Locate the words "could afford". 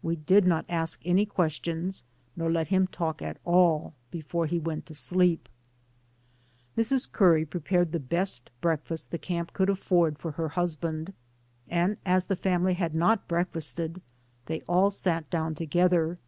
9.52-10.18